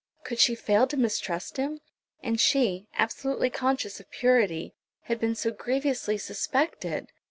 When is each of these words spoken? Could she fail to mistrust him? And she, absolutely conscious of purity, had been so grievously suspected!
Could 0.23 0.39
she 0.39 0.55
fail 0.55 0.87
to 0.87 0.97
mistrust 0.97 1.57
him? 1.57 1.79
And 2.23 2.39
she, 2.39 2.87
absolutely 2.95 3.51
conscious 3.51 3.99
of 3.99 4.09
purity, 4.09 4.73
had 5.01 5.19
been 5.19 5.35
so 5.35 5.51
grievously 5.51 6.17
suspected! 6.17 7.11